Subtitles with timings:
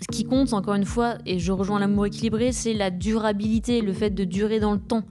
[0.00, 3.92] ce qui compte, encore une fois, et je rejoins l'amour équilibré, c'est la durabilité, le
[3.92, 5.02] fait de durer dans le temps.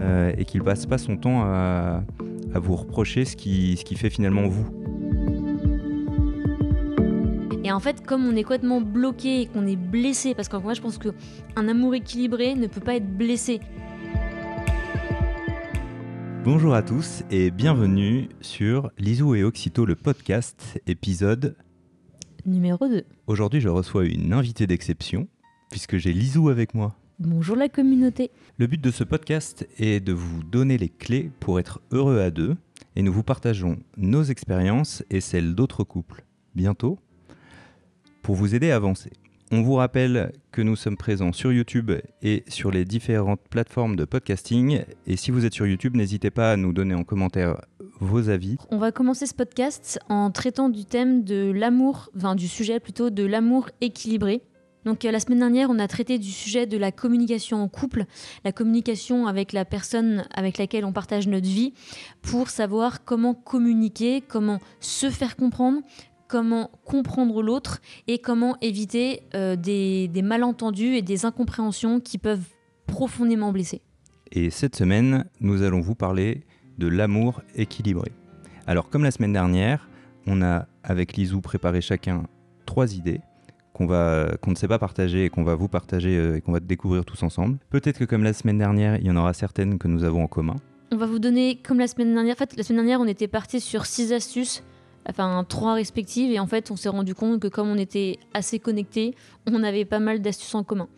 [0.00, 2.02] Euh, et qu'il passe pas son temps à,
[2.54, 4.66] à vous reprocher ce qui, ce qui fait finalement vous.
[7.64, 10.74] Et en fait, comme on est complètement bloqué et qu'on est blessé, parce qu'en moi
[10.74, 13.60] je pense qu'un amour équilibré ne peut pas être blessé.
[16.44, 21.54] Bonjour à tous et bienvenue sur Lisou et Oxito, le podcast, épisode
[22.44, 23.04] Numéro 2.
[23.28, 25.28] Aujourd'hui, je reçois une invitée d'exception,
[25.70, 26.96] puisque j'ai Lisou avec moi.
[27.20, 28.32] Bonjour la communauté.
[28.58, 32.32] Le but de ce podcast est de vous donner les clés pour être heureux à
[32.32, 32.56] deux,
[32.96, 36.24] et nous vous partageons nos expériences et celles d'autres couples.
[36.56, 36.98] Bientôt,
[38.22, 39.12] pour vous aider à avancer.
[39.52, 44.04] On vous rappelle que nous sommes présents sur YouTube et sur les différentes plateformes de
[44.04, 44.82] podcasting.
[45.06, 47.60] Et si vous êtes sur YouTube, n'hésitez pas à nous donner en commentaire
[48.02, 48.56] vos avis.
[48.70, 53.10] On va commencer ce podcast en traitant du thème de l'amour, enfin du sujet plutôt
[53.10, 54.42] de l'amour équilibré.
[54.84, 58.06] Donc euh, la semaine dernière, on a traité du sujet de la communication en couple,
[58.44, 61.72] la communication avec la personne avec laquelle on partage notre vie,
[62.20, 65.80] pour savoir comment communiquer, comment se faire comprendre,
[66.26, 72.48] comment comprendre l'autre et comment éviter euh, des, des malentendus et des incompréhensions qui peuvent
[72.86, 73.82] profondément blesser.
[74.32, 76.42] Et cette semaine, nous allons vous parler
[76.88, 78.12] l'amour équilibré.
[78.66, 79.88] Alors comme la semaine dernière,
[80.26, 82.24] on a avec Lisou préparé chacun
[82.66, 83.20] trois idées
[83.72, 86.52] qu'on va qu'on ne sait pas partager et qu'on va vous partager euh, et qu'on
[86.52, 87.58] va découvrir tous ensemble.
[87.70, 90.28] Peut-être que comme la semaine dernière, il y en aura certaines que nous avons en
[90.28, 90.56] commun.
[90.90, 93.28] On va vous donner, comme la semaine dernière, en fait, la semaine dernière, on était
[93.28, 94.62] parti sur six astuces
[95.08, 98.58] enfin trois respectives et en fait on s'est rendu compte que comme on était assez
[98.58, 99.14] connectés
[99.50, 100.88] on avait pas mal d'astuces en commun.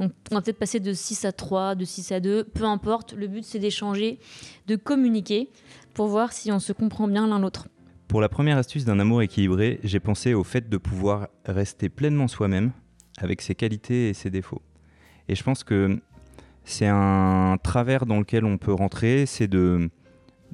[0.00, 3.14] Donc on va peut-être passer de 6 à 3 de 6 à 2 peu importe.
[3.14, 4.18] Le but c'est d'échanger
[4.66, 5.48] de communiquer
[5.94, 7.68] pour voir si on se comprend bien l'un l'autre.
[8.08, 12.28] Pour la première astuce d'un amour équilibré, j'ai pensé au fait de pouvoir rester pleinement
[12.28, 12.72] soi-même
[13.18, 14.62] avec ses qualités et ses défauts.
[15.28, 15.98] Et je pense que
[16.64, 19.90] c'est un travers dans lequel on peut rentrer, c'est de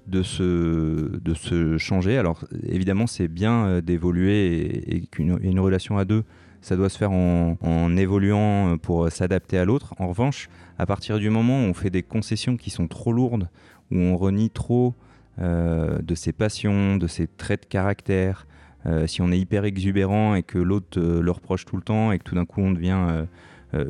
[0.06, 2.18] de se, de se changer.
[2.18, 6.24] Alors évidemment, c'est bien euh, d'évoluer et, qu'une une relation à deux,
[6.60, 9.94] ça doit se faire en, en évoluant pour s'adapter à l'autre.
[9.98, 13.48] En revanche, à partir du moment où on fait des concessions qui sont trop lourdes,
[13.90, 14.94] où on renie trop
[15.40, 18.46] euh, de ses passions, de ses traits de caractère,
[18.86, 22.12] euh, si on est hyper exubérant et que l'autre euh, le reproche tout le temps
[22.12, 23.26] et que tout d'un coup on devient euh, euh,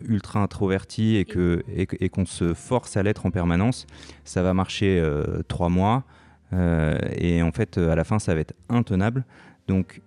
[0.06, 3.86] ultra introverti et que et, qu'on se force à l'être en permanence,
[4.24, 6.04] ça va marcher euh, trois mois
[6.52, 9.24] euh, et en fait euh, à la fin ça va être intenable.
[9.68, 10.02] Donc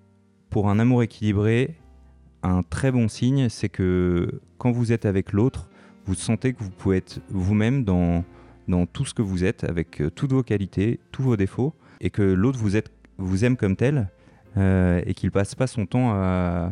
[0.50, 1.76] pour un amour équilibré,
[2.44, 5.70] un très bon signe, c'est que quand vous êtes avec l'autre,
[6.06, 8.24] vous sentez que vous pouvez être vous-même dans
[8.68, 12.10] dans tout ce que vous êtes, avec euh, toutes vos qualités, tous vos défauts, et
[12.10, 14.10] que l'autre vous, aime comme tel,
[14.58, 16.72] euh, et qu'il passe pas son temps à,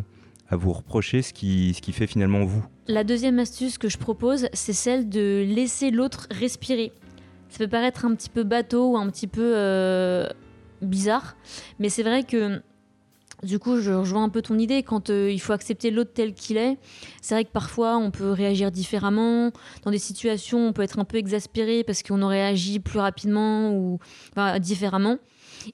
[0.51, 2.63] à vous reprocher ce qui, ce qui fait finalement vous.
[2.87, 6.91] La deuxième astuce que je propose, c'est celle de laisser l'autre respirer.
[7.49, 10.27] Ça peut paraître un petit peu bateau ou un petit peu euh,
[10.81, 11.35] bizarre,
[11.79, 12.61] mais c'est vrai que
[13.43, 14.83] du coup, je rejoins un peu ton idée.
[14.83, 16.77] Quand euh, il faut accepter l'autre tel qu'il est,
[17.21, 19.51] c'est vrai que parfois on peut réagir différemment.
[19.83, 23.73] Dans des situations, on peut être un peu exaspéré parce qu'on aurait agi plus rapidement
[23.73, 23.99] ou
[24.59, 25.17] différemment.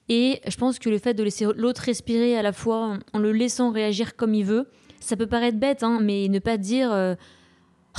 [0.08, 3.32] Et je pense que le fait de laisser l'autre respirer à la fois en le
[3.32, 4.68] laissant réagir comme il veut,
[5.00, 7.14] ça peut paraître bête, hein, mais ne pas dire euh,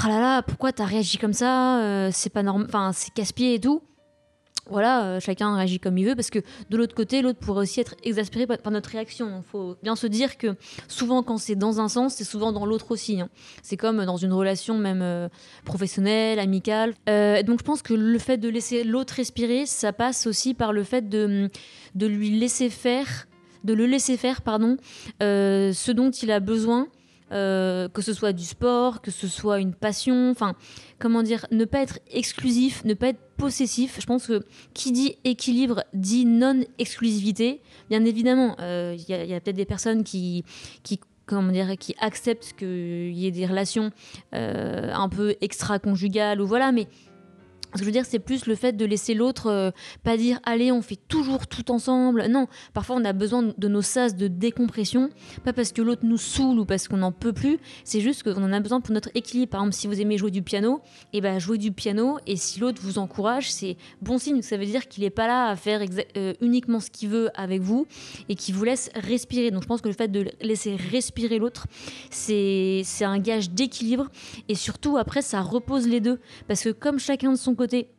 [0.04, 3.56] oh là là, pourquoi t'as réagi comme ça Euh, C'est pas normal, enfin c'est casse-pied
[3.56, 3.82] et tout.
[4.70, 7.80] Voilà, euh, chacun réagit comme il veut parce que de l'autre côté, l'autre pourrait aussi
[7.80, 9.42] être exaspéré par, notre réaction.
[9.46, 10.56] Il faut bien se dire que
[10.88, 13.20] souvent, quand c'est dans un sens, c'est souvent dans l'autre aussi.
[13.20, 13.30] hein.
[13.64, 15.28] C'est comme dans une relation même euh,
[15.66, 16.94] professionnelle, amicale.
[17.08, 20.74] Euh, donc, je pense que le fait de laisser l'autre respirer, ça passe aussi par
[20.74, 21.50] le fait de,
[21.96, 23.28] de lui laisser faire,
[23.64, 24.78] de le laisser faire, pardon,
[25.20, 26.88] ce dont il a besoin.
[27.32, 30.56] Euh, que ce soit du sport, que ce soit une passion, enfin,
[30.98, 33.98] comment dire, ne pas être exclusif, ne pas être possessif.
[34.00, 37.62] Je pense que qui dit équilibre dit non-exclusivité.
[37.90, 40.44] Bien évidemment, euh, il y a, peut-être des personnes qui,
[40.84, 43.92] qui comment dire, qui acceptent qu'il y ait des relations
[44.34, 46.88] euh, un peu extra-conjugales ou voilà, mais
[47.74, 49.72] ce que je veux dire, c'est plus le fait de laisser l'autre euh,
[50.04, 52.26] pas dire allez, on fait toujours tout ensemble.
[52.30, 55.10] Non, parfois on a besoin de nos sas de décompression,
[55.44, 58.44] pas parce que l'autre nous saoule ou parce qu'on n'en peut plus, c'est juste qu'on
[58.44, 59.52] en a besoin pour notre équilibre.
[59.52, 60.82] Par exemple, si vous aimez jouer du piano,
[61.14, 64.42] et ben jouez du piano, et si l'autre vous encourage, c'est bon signe.
[64.42, 65.82] Ça veut dire qu'il n'est pas là à faire
[66.18, 67.86] euh, uniquement ce qu'il veut avec vous
[68.30, 69.52] et qu'il vous laisse respirer.
[69.52, 71.68] Donc je pense que le fait de laisser respirer l'autre,
[72.10, 74.10] c'est un gage d'équilibre
[74.48, 77.92] et surtout après ça repose les deux parce que comme chacun de son côté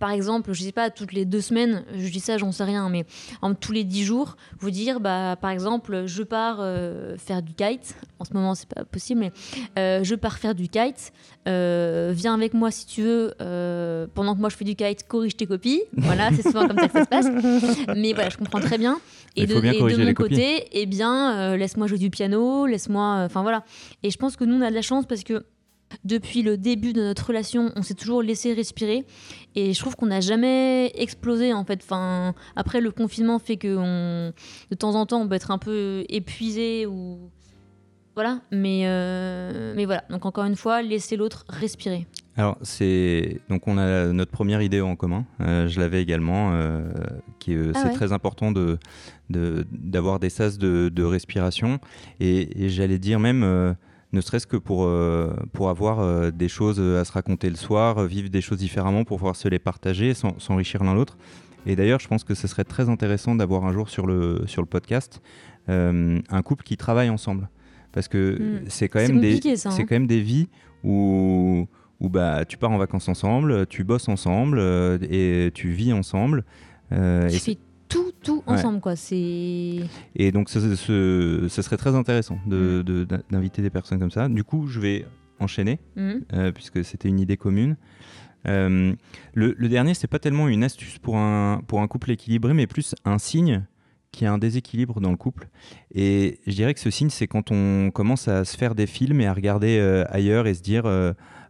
[0.00, 2.88] par exemple, je sais pas, toutes les deux semaines, je dis ça, j'en sais rien,
[2.88, 3.04] mais
[3.42, 7.52] en tous les dix jours, vous dire, bah, par exemple, je pars euh, faire du
[7.52, 7.94] kite.
[8.18, 9.32] En ce moment, c'est pas possible, mais
[9.78, 11.12] euh, je pars faire du kite.
[11.46, 13.34] Euh, viens avec moi si tu veux.
[14.14, 15.82] pendant que moi je fais du kite, corrige tes copies.
[15.92, 17.26] Voilà, c'est souvent comme ça que ça se passe.
[17.94, 18.98] Mais voilà, je comprends très bien.
[19.36, 23.24] Et de, et de, mon côté, eh bien, laisse-moi jouer du piano, laisse-moi.
[23.26, 23.64] Enfin voilà.
[24.02, 25.44] Et je pense que nous, on a de la chance parce que
[26.04, 29.04] depuis le début de notre relation, on s'est toujours laissé respirer.
[29.54, 31.80] Et je trouve qu'on n'a jamais explosé, en fait.
[31.82, 34.32] Enfin, après, le confinement fait que on,
[34.70, 37.30] de temps en temps, on peut être un peu épuisé ou.
[38.14, 38.40] Voilà.
[38.50, 40.04] Mais, euh, mais voilà.
[40.10, 42.06] Donc, encore une fois, laisser l'autre respirer.
[42.36, 43.40] Alors, c'est.
[43.48, 45.26] Donc, on a notre première idée en commun.
[45.40, 46.52] Euh, je l'avais également.
[46.52, 46.90] Euh,
[47.38, 48.78] qui ah c'est très important de,
[49.30, 51.78] d'avoir des sas de, de respiration.
[52.20, 53.76] Et, et j'allais dire même
[54.12, 57.98] ne serait-ce que pour, euh, pour avoir euh, des choses à se raconter le soir,
[57.98, 61.16] euh, vivre des choses différemment pour pouvoir se les partager, s'enrichir l'un l'autre.
[61.66, 64.62] Et d'ailleurs, je pense que ce serait très intéressant d'avoir un jour sur le, sur
[64.62, 65.20] le podcast
[65.68, 67.48] un couple qui travaille ensemble.
[67.92, 68.64] Parce que hmm.
[68.66, 69.70] c'est quand, même des, hein.
[69.76, 70.48] quand même des vies
[70.82, 71.68] où,
[72.00, 74.58] où bah, tu pars en vacances ensemble, tu bosses ensemble
[75.08, 76.44] et tu vis ensemble.
[76.90, 77.56] tu
[78.22, 78.96] tout ensemble, quoi.
[78.96, 79.80] C'est.
[80.14, 80.58] Et donc, ce,
[81.48, 82.82] serait très intéressant mm.
[83.30, 84.28] d'inviter des personnes comme ça.
[84.28, 85.06] Du coup, je vais
[85.38, 86.12] enchaîner, mm.
[86.34, 87.76] euh, puisque c'était une idée commune.
[88.46, 88.94] Euh,
[89.34, 92.66] le, le, dernier, c'est pas tellement une astuce pour un, pour un couple équilibré, mais
[92.66, 93.66] plus un signe
[94.12, 95.48] qu'il y a un déséquilibre dans le couple.
[95.94, 99.20] Et je dirais que ce signe, c'est quand on commence à se faire des films
[99.20, 100.84] et à regarder euh, ailleurs et se dire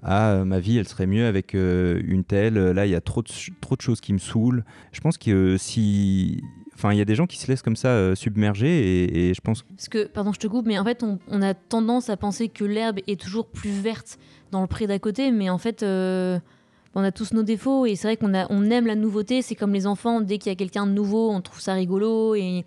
[0.03, 2.55] ah ma vie elle serait mieux avec euh, une telle.
[2.55, 3.29] Là il y a trop de,
[3.61, 4.65] trop de choses qui me saoulent.
[4.93, 6.43] Je pense que si
[6.75, 9.41] enfin il y a des gens qui se laissent comme ça euh, submerger et, je
[9.43, 12.49] pense parce que pardon je te coupe mais en fait on, a tendance à penser
[12.49, 14.19] que l'herbe est toujours plus verte
[14.51, 18.09] dans le pré d'à côté mais en fait on a tous nos défauts et c'est
[18.09, 19.43] vrai qu'on on aime la nouveauté.
[19.43, 22.35] C'est comme les enfants dès qu'il y a quelqu'un de nouveau on trouve ça rigolo
[22.35, 22.65] et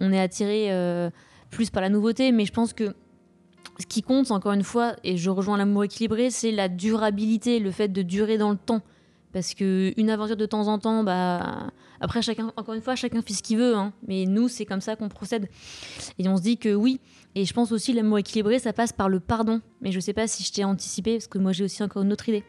[0.00, 0.68] on est attiré
[1.50, 2.30] plus par la nouveauté.
[2.32, 2.94] Mais je pense que
[3.78, 7.70] ce qui compte, encore une fois, et je rejoins l'amour équilibré, c'est la durabilité, le
[7.70, 8.82] fait de durer dans le temps.
[9.32, 13.32] Parce qu'une aventure de temps en temps, bah, après, chacun, encore une fois, chacun fait
[13.32, 13.74] ce qu'il veut.
[13.74, 13.92] Hein.
[14.06, 15.48] mais nous, c'est comme ça qu'on procède.
[16.18, 17.00] Et on se dit que oui.
[17.34, 19.60] Et je pense aussi l'amour équilibré, ça passe par le pardon.
[19.80, 22.02] Mais je ne sais pas si je t'ai anticipé, parce que moi, j'ai aussi encore
[22.02, 22.44] une autre idée.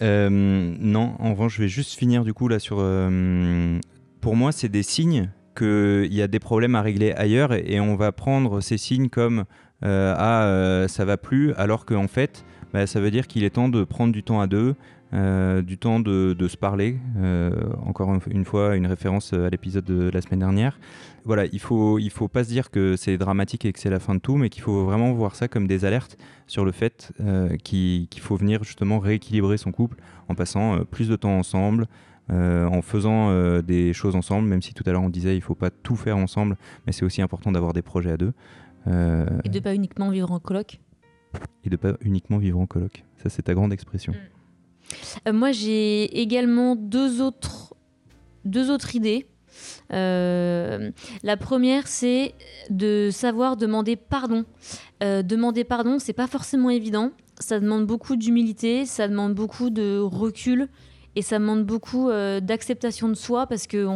[0.00, 2.78] Euh, non, en revanche, je vais juste finir du coup là sur.
[2.80, 3.78] Euh,
[4.20, 7.94] pour moi, c'est des signes qu'il y a des problèmes à régler ailleurs et on
[7.94, 9.44] va prendre ces signes comme
[9.84, 13.50] euh, ah euh, ça va plus, alors qu'en fait, bah, ça veut dire qu'il est
[13.50, 14.74] temps de prendre du temps à deux,
[15.12, 16.96] euh, du temps de, se parler.
[17.84, 20.78] encore une fois, une référence à l'épisode de la semaine dernière.
[21.24, 24.00] Voilà, il faut, il faut pas se dire que c'est dramatique et que c'est la
[24.00, 27.12] fin de tout, mais qu'il faut vraiment voir ça comme des alertes sur le fait
[27.62, 29.96] qu'il faut venir justement rééquilibrer son couple
[30.28, 31.86] en passant plus de temps ensemble.
[32.30, 35.70] en faisant des choses ensemble, même si tout à l'heure on disait il faut pas
[35.70, 36.56] tout faire ensemble,
[36.86, 38.32] mais c'est aussi important d'avoir des projets à deux.
[38.86, 40.80] Euh, et de pas uniquement vivre en coloc
[41.64, 43.04] Et de pas uniquement vivre en coloc.
[43.22, 44.12] Ça, c'est ta grande expression.
[44.12, 45.28] Mm.
[45.28, 47.74] Euh, moi, j'ai également deux autres,
[48.44, 49.26] deux autres idées.
[49.92, 50.90] Euh,
[51.22, 52.34] la première, c'est
[52.70, 54.44] de savoir demander pardon.
[55.00, 57.12] demander pardon, c'est pas forcément évident.
[57.38, 60.68] Ça demande beaucoup d'humilité, ça demande beaucoup de recul
[61.16, 62.10] et ça demande beaucoup
[62.42, 63.86] d'acceptation de soi parce que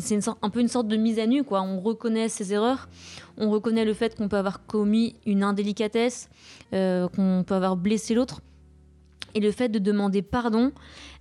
[0.00, 1.62] c'est un peu une sorte de mise à nu, quoi.
[1.62, 2.88] On reconnaît ses erreurs,
[3.36, 6.28] on reconnaît le fait qu'on peut avoir commis une indélicatesse,
[6.72, 8.40] euh, qu'on peut avoir blessé l'autre.
[9.34, 10.72] Et le fait de demander pardon,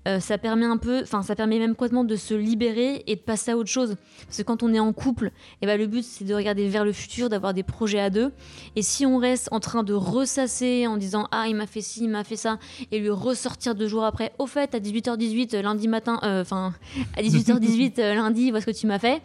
[0.08, 3.22] euh, ça permet un peu, enfin ça permet même complètement de se libérer et de
[3.22, 3.96] passer à autre chose.
[4.25, 6.84] Parce que quand on est en couple, eh ben, le but c'est de regarder vers
[6.84, 8.32] le futur, d'avoir des projets à deux.
[8.75, 12.03] Et si on reste en train de ressasser en disant ah il m'a fait ci,
[12.03, 12.60] il m'a fait ça,
[12.91, 16.74] et lui ressortir deux jours après, au fait à 18h18 lundi matin, euh, enfin
[17.15, 19.22] à 18h18 lundi, vois ce que tu m'as fait,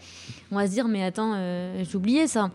[0.52, 1.35] on va se dire mais attends
[1.83, 2.50] j'ai oublié ça.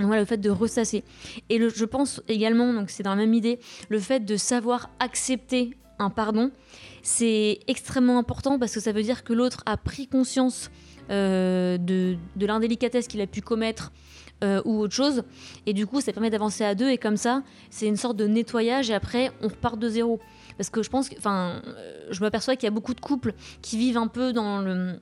[0.00, 1.04] Le fait de ressasser.
[1.48, 5.76] Et je pense également, donc c'est dans la même idée, le fait de savoir accepter
[5.98, 6.50] un pardon,
[7.02, 10.70] c'est extrêmement important parce que ça veut dire que l'autre a pris conscience
[11.10, 13.92] euh, de, l'indélicatesse qu'il a pu commettre
[14.42, 15.22] euh, ou autre chose.
[15.66, 16.88] Et du coup, ça permet d'avancer à deux.
[16.88, 18.90] Et comme ça, c'est une sorte de nettoyage.
[18.90, 20.20] Et après, on repart de zéro.
[20.56, 23.34] Parce que je pense que, enfin, euh, je m'aperçois qu'il y a beaucoup de couples
[23.60, 25.00] qui vivent un peu dans le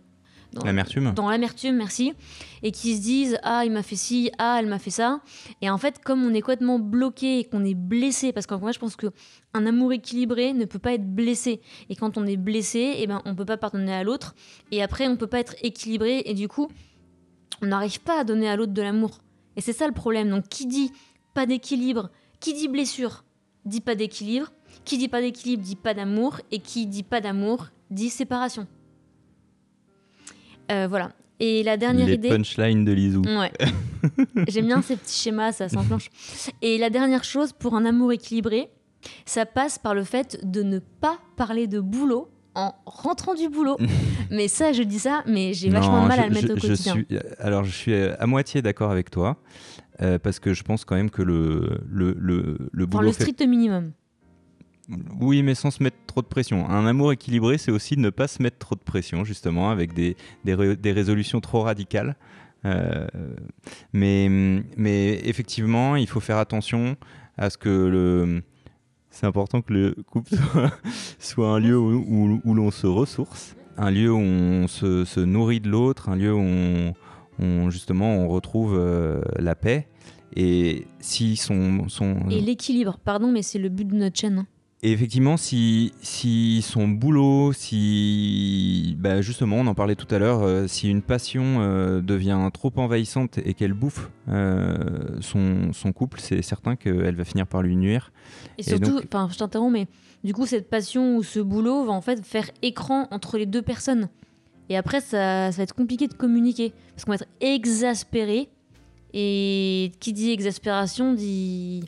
[0.65, 1.13] L'amertume.
[1.15, 2.15] Dans l'amertume, merci.
[2.63, 5.21] Et qui se disent Ah, il m'a fait ci, ah, elle m'a fait ça.
[5.61, 8.73] Et en fait, comme on est complètement bloqué et qu'on est blessé, parce qu'en fait,
[8.73, 9.11] je pense qu'un
[9.67, 11.61] amour équilibré ne peut pas être blessé.
[11.91, 14.35] Et quand on est blessé, eh ben, on ne peut pas pardonner à l'autre.
[14.73, 16.23] Et après, on ne peut pas être équilibré.
[16.25, 16.69] Et du coup,
[17.63, 19.19] on n'arrive pas à donner à l'autre de l'amour.
[19.57, 20.31] Et c'est ça le problème.
[20.31, 20.93] Donc, qui dit
[21.35, 23.25] pas d'équilibre, qui dit blessure,
[23.65, 24.51] dit pas d'équilibre.
[24.85, 26.41] Qui dit pas d'équilibre dit pas d'amour.
[26.51, 28.67] Et qui dit pas d'amour dit séparation.
[30.71, 31.13] Euh, voilà.
[31.41, 32.29] Et la dernière Les idée.
[32.31, 33.23] punchlines de Lizou.
[33.23, 33.53] Ouais.
[34.49, 36.11] J'aime bien ces petits schémas, ça s'enclenche.
[36.63, 38.69] Et la dernière chose, pour un amour équilibré,
[39.25, 43.77] ça passe par le fait de ne pas parler de boulot en rentrant du boulot.
[44.33, 46.53] mais ça, je dis ça, mais j'ai vachement de mal je- à le mettre je-
[46.55, 46.93] au je quotidien.
[46.95, 47.07] suis-
[47.39, 49.37] alors, je suis à moitié d'accord avec toi,
[50.03, 53.13] euh, parce que je pense quand même que le, le, le, le Enfin, boulot le
[53.13, 53.93] fait- strict minimum.
[55.21, 56.69] Oui, mais sans se mettre trop de pression.
[56.69, 60.17] Un amour équilibré, c'est aussi ne pas se mettre trop de pression, justement, avec des,
[60.45, 62.17] des, ré- des résolutions trop radicales.
[62.65, 63.07] Euh,
[63.93, 64.29] mais,
[64.77, 66.97] mais effectivement, il faut faire attention
[67.37, 68.43] à ce que le.
[69.11, 70.35] C'est important que le couple
[71.19, 75.61] soit, un lieu où, où- l'on se ressource, un lieu où on se, se nourrit
[75.61, 76.93] de l'autre, un lieu où on,
[77.39, 79.89] on, justement on retrouve euh, la paix.
[80.37, 81.87] Et si son,
[82.31, 84.39] Et l'équilibre, pardon, mais c'est le but de notre chaîne.
[84.41, 84.47] hein.
[84.83, 90.43] Et effectivement, si, si son boulot, si bah justement, on en parlait tout à l'heure,
[90.43, 96.21] euh, si une passion euh, devient trop envahissante et qu'elle bouffe euh, son, son couple,
[96.21, 98.13] c'est certain qu'elle va finir par lui nuire.
[98.57, 99.89] Et surtout, donc- je t'interromps, mais
[100.23, 103.63] du coup, cette passion ou ce boulot va en fait faire écran entre les deux
[103.63, 104.09] personnes.
[104.69, 106.73] Et après, ça, ça va être compliqué de communiquer.
[106.95, 108.49] Parce qu'on va être exaspéré.
[109.15, 111.83] Et qui dit exaspération dit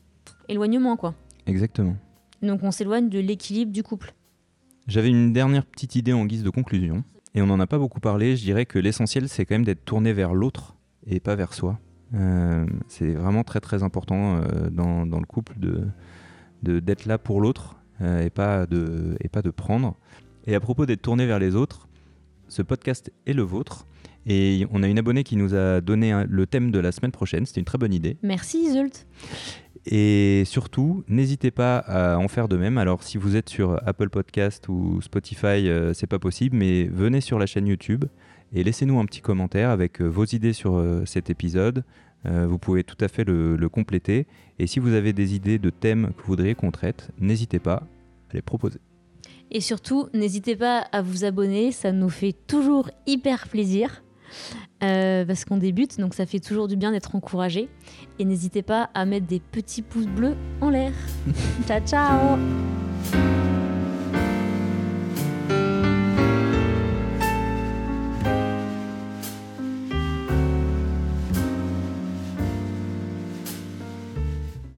[0.49, 1.15] éloignement, quoi.
[1.47, 1.97] Exactement.
[2.43, 4.15] Donc on s'éloigne de l'équilibre du couple.
[4.87, 7.05] J'avais une dernière petite idée en guise de conclusion,
[7.35, 8.37] et on n'en a pas beaucoup parlé.
[8.37, 11.79] Je dirais que l'essentiel, c'est quand même d'être tourné vers l'autre et pas vers soi.
[12.15, 15.87] Euh, c'est vraiment très très important euh, dans, dans le couple de
[16.63, 19.97] d'être là pour l'autre euh, et, pas de, et pas de prendre.
[20.47, 21.89] Et à propos d'être tourné vers les autres,
[22.49, 23.87] ce podcast est le vôtre.
[24.27, 27.13] Et on a une abonnée qui nous a donné un- le thème de la semaine
[27.13, 27.47] prochaine.
[27.47, 28.19] C'était une très bonne idée.
[28.23, 29.07] Merci Isolt.
[29.87, 32.79] Et surtout, n'hésitez pas à en faire de même.
[32.79, 37.21] Alors, si vous êtes sur Apple Podcast ou Spotify, euh, c'est pas possible, mais venez
[37.21, 38.05] sur la chaîne YouTube
[38.53, 41.85] et laissez-nous un petit commentaire avec euh, vos idées sur euh, cet épisode.
[42.27, 44.27] Vous pouvez tout à fait le compléter.
[44.59, 47.77] Et si vous avez des idées de thèmes que vous voudriez qu'on traite, n'hésitez pas
[48.29, 48.79] à les proposer.
[49.51, 54.03] Et surtout, n'hésitez pas à vous abonner, ça nous fait toujours hyper plaisir.
[54.83, 57.69] Euh, parce qu'on débute, donc ça fait toujours du bien d'être encouragé.
[58.19, 60.93] Et n'hésitez pas à mettre des petits pouces bleus en l'air.
[61.67, 62.39] ciao ciao